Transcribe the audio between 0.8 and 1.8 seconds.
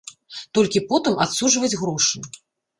потым адсуджваць